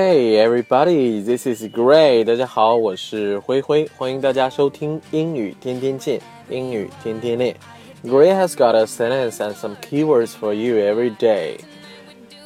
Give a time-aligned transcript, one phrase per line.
[0.00, 2.24] Hey everybody, this is Gray。
[2.24, 7.56] 大家好，我是灰灰，欢迎大家收听英语天天见，英语天天练。
[8.04, 11.58] Gray has got a sentence and some keywords for you every day。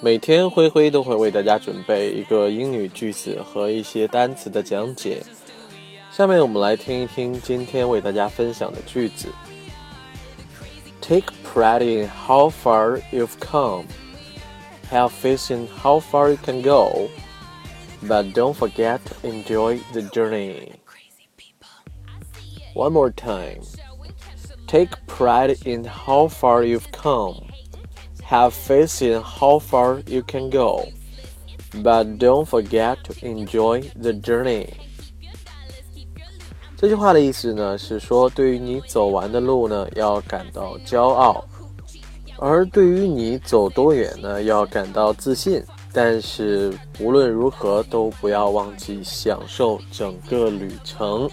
[0.01, 5.23] 每天灰灰都会为大家准备一个英语句子和一些单词的讲解。
[6.11, 9.29] 下面我们来听一听今天为大家分享的句子。
[11.01, 13.85] Take pride in how far you've come.
[14.91, 17.09] Have faith in how far you can go.
[18.05, 20.81] But don't forget to enjoy the journey.
[22.75, 23.61] One more time.
[24.67, 27.47] Take pride in how far you've come.
[28.23, 30.87] Have faith in how far you can go.
[31.75, 34.69] But don't forget to enjoy the journey.
[36.77, 41.45] 这句话的意思呢，是说对于你走完的路呢，要感到骄傲；
[42.39, 45.63] 而对于你走多远呢，要感到自信。
[45.98, 51.30] 但是无论如何，都不要忘记享受整个旅程。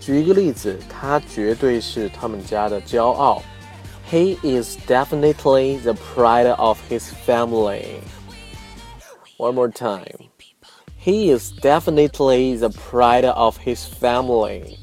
[0.00, 3.42] 举一个例子，他绝对是他们家的骄傲。
[4.09, 8.01] He is definitely the pride of his family.
[9.37, 10.29] One more time.
[10.97, 14.77] He is definitely the pride of his family.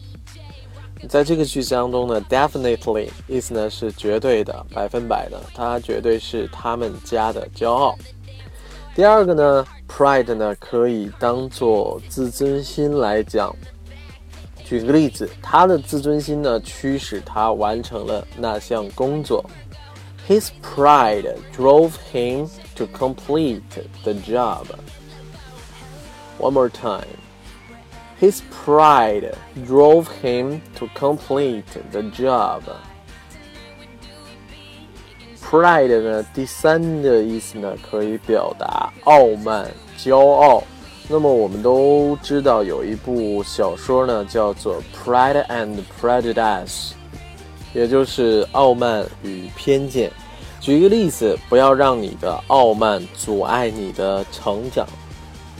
[1.08, 7.94] 在这个句子当中呢，definitely 意思呢是绝对的、百分百的，他绝对是他们家的骄傲。
[8.96, 13.54] 第二个呢，pride 呢可以当做自尊心来讲。
[14.72, 19.44] 举个例子，他的自尊心呢，驱使他完成了那项工作。
[20.28, 23.62] His pride drove him to complete
[24.04, 24.66] the job.
[26.38, 27.06] One more time.
[28.20, 29.32] His pride
[29.66, 32.62] drove him to complete the job.
[35.42, 40.62] Pride 呢，第三的意思呢，可以表达傲慢、骄傲。
[41.12, 46.92] 那么我们都知道有一部小说呢，叫做《Pride and Prejudice》，
[47.72, 50.10] 也就是《傲慢与偏见》。
[50.60, 54.86] 举一个例子，不要让你的傲慢阻碍你的成长。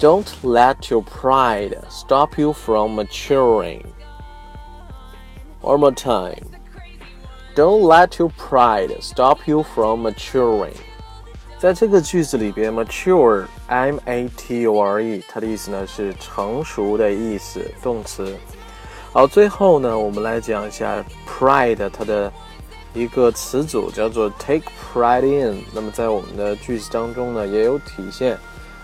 [0.01, 3.83] Don't let your pride stop you from maturing.
[5.62, 6.43] One more time.
[7.56, 10.75] Don't let your pride stop you from maturing.
[11.63, 18.35] 在这个句子里边，mature，m a t u r e，它的意思呢是成熟的意思，动词。
[19.13, 22.29] 好，最后呢，我们来讲一下 pride 它的
[22.94, 25.63] 一个词组叫做 take pride in。
[25.74, 28.38] 那么在我们的句子当中呢，也有体现。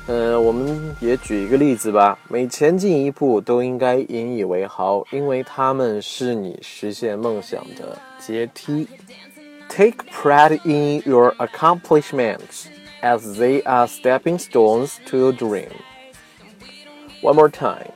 [0.07, 2.17] 呃，我们也举一个例子吧。
[2.29, 8.87] 每前进一步都应该引以为豪，因为他们是你实现梦想的阶梯。
[9.68, 12.68] Take pride in your accomplishments
[13.02, 15.70] as they are stepping stones to your dream.
[17.22, 17.90] One more time.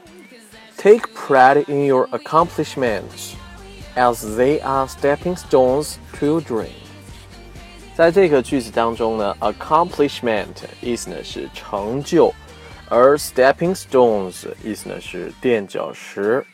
[0.77, 3.37] Take pride in your accomplishments
[3.97, 6.73] as they are stepping stones to your dream.
[7.97, 12.33] 在这个句子当中呢，accomplishment 意思呢是成就，
[12.89, 16.45] 而 stepping stones 意思呢是垫脚石。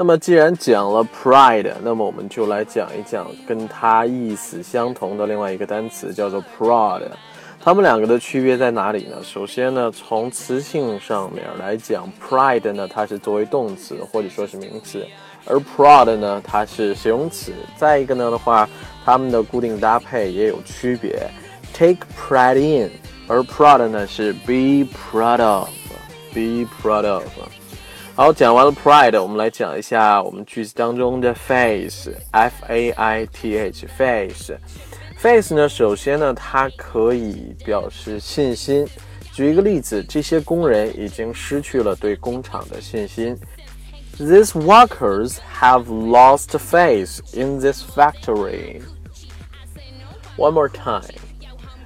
[0.00, 7.02] 那么，既然讲了 pride，那么我们就来讲一讲跟它意思相同的另外一个单词，叫做 proud。
[7.60, 9.16] 它们两个的区别在哪里呢？
[9.24, 15.04] 首先呢，从词性上面来讲，pride 呢它是作为动词或者说是名词，
[15.44, 17.50] 而 proud 呢它是形容词。
[17.76, 18.68] 再一个呢的话，
[19.04, 21.28] 它们的固定搭配也有区别
[21.74, 22.88] ，take pride in，
[23.26, 27.24] 而 proud 呢是 be proud of，be proud of。
[28.18, 34.56] 好，讲完了 pride，我们来讲一下我们句子当中的 faith，f a i t h，faith。
[35.22, 38.84] faith 呢，首先呢，它可以表示信心。
[39.32, 43.38] 举一个例子，这些工人已经失去了对工厂的信心。
[44.18, 48.82] These workers have lost faith in this factory.
[50.36, 51.20] One more time.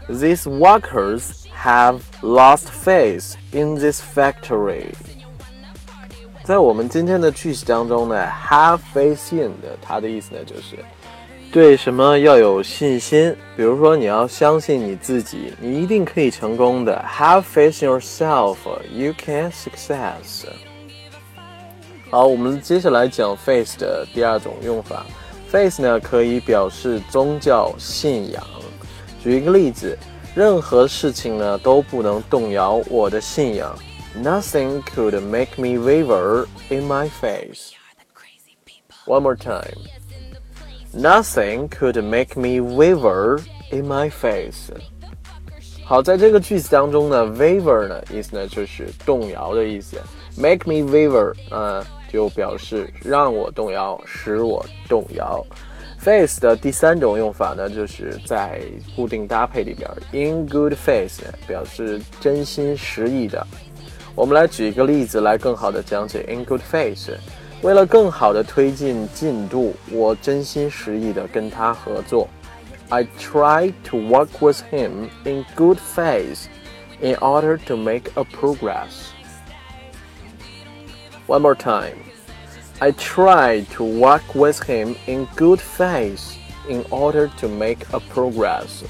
[0.08, 4.94] These workers have lost faith in this factory.
[6.44, 10.76] 在我们今天的句子当中呢，have faith in 的，它的意思呢就是
[11.52, 13.32] 对什么要有信心。
[13.56, 17.00] 比如说，你要相信你自己，你一定可以成功的。
[17.08, 18.56] Have faith in yourself,
[18.92, 20.46] you can success。
[22.10, 25.06] 好，我们接下来讲 faith 的第二种用法。
[25.48, 28.42] faith 呢可以表示宗教信仰。
[29.22, 29.96] 举一个例子，
[30.34, 33.78] 任何事情呢都不能动摇我的信仰。
[34.15, 37.73] Nothing could make me waver in my faith.
[39.05, 39.77] One more time.
[40.94, 43.39] Nothing could make me waver
[43.71, 44.71] in my faith.
[45.85, 49.97] 好，在这个句子当中呢，waver 呢意思呢就是动摇的意思，
[50.35, 55.45] make me waver 啊就表示让我动摇，使我动摇。
[55.99, 58.61] face 的第三种用法呢，就是在
[58.95, 63.45] 固定搭配里边，in good faith 表示真心实意的。
[64.15, 67.11] 我们来举一个例子来更好的讲解 in good faith。
[67.61, 72.27] 为了更好的推进进度，我真心实意的跟他合作。
[72.89, 76.45] I try to work with him in good faith
[77.01, 79.11] in order to make a progress.
[81.27, 81.95] One more time.
[82.79, 86.38] I try to work with him in good faith
[86.69, 88.83] in order to make a progress.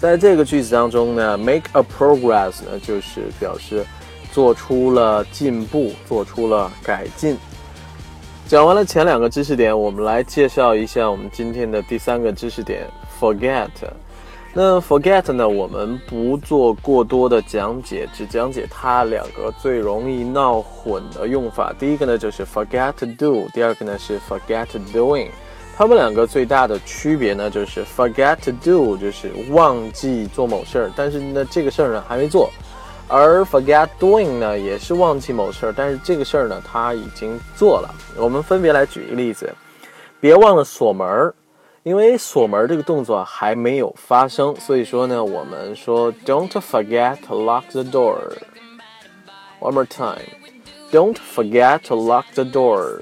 [0.00, 3.84] 在这个句子当中呢，make a progress 呢就是表示
[4.32, 7.36] 做出了进步，做出了改进。
[8.48, 12.88] 讲完了前两个知识点，我们来介绍一下我们今天的第三个知识点
[13.20, 13.68] ，forget。
[14.54, 15.46] 那 forget 呢？
[15.46, 21.74] 我们不做过多的讲解，只讲解它两个最容易闹混的用法。
[21.78, 25.28] 第一个呢就是 forget to do，第二个呢是 forget doing。
[25.80, 32.50] 它们两个最大的区别呢就是 forget to do 就是忘记做某事儿，但是呢这个事儿呢还没做；
[33.08, 37.94] 而 forget doing 呢也是忘记某事儿，但是这个事儿呢他已经做了。
[38.14, 39.50] 我们分别来举一个例子，
[40.20, 41.34] 别忘了锁门儿。
[41.82, 48.18] 因为锁门这个动作还没有发生，所以说呢，我们说 Don't forget to lock the door.
[49.60, 50.28] One more time.
[50.92, 53.00] Don't forget to lock the door.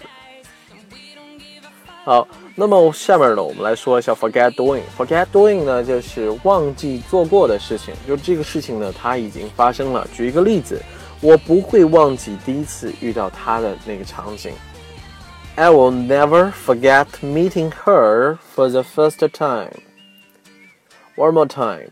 [2.05, 4.82] 好，那么下面呢，我们来说一下 forget doing.
[4.98, 10.08] Forget doing 呢，就是忘记做过的事情，就这个事情呢，它已经发生了。
[10.14, 10.82] 举一个例子，
[11.20, 14.54] 我不会忘记第一次遇到他的那个场景。
[15.56, 19.72] I will never forget meeting her for the first time.
[21.16, 21.92] One more time.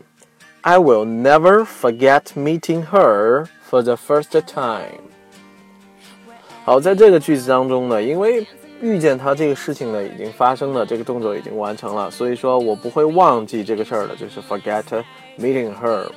[0.62, 5.00] I will never forget meeting her for the first time.
[6.64, 8.46] 好，在这个句子当中呢，因为
[8.81, 14.83] 遇见他这个事情呢已经发生了，这个动作已经完成了，所以说我不会忘记这个事儿的，就是 forget
[15.39, 16.07] meeting her。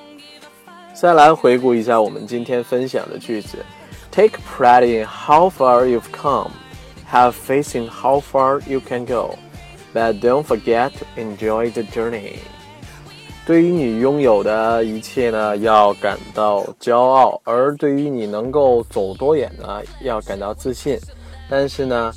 [0.93, 3.59] 再来回顾一下我们今天分享的句子
[4.11, 6.51] ：Take pride in how far you've come.
[7.11, 9.37] Have faith in how far you can go,
[9.95, 12.35] but don't forget to enjoy the journey.
[13.47, 20.99] 对于你拥有的一切呢，要感到骄傲；而对于你能够走多远呢，要感到自信。
[21.49, 22.13] 但是呢，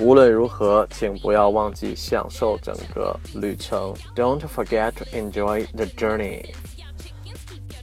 [0.00, 3.94] 无论如何，请不要忘记享受整个旅程。
[4.16, 6.46] Don't forget to enjoy the journey。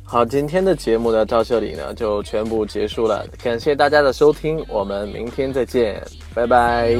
[0.03, 3.27] 好，今天的节目呢，到这里呢就全部结束了。
[3.43, 6.01] 感谢大家的收听，我们明天再见，
[6.33, 6.95] 拜拜。